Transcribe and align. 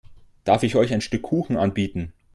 Darf 0.45 0.63
ich 0.63 0.75
euch 0.77 0.91
ein 0.95 1.01
Stück 1.01 1.21
Kuchen 1.21 1.57
anbieten? 1.57 2.11